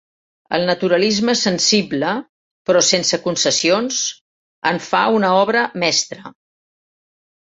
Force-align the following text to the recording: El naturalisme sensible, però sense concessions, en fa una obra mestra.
El 0.57 0.63
naturalisme 0.67 1.33
sensible, 1.41 2.13
però 2.69 2.79
sense 2.87 3.19
concessions, 3.27 3.99
en 4.71 4.81
fa 4.89 5.03
una 5.19 5.29
obra 5.43 5.63
mestra. 5.85 6.35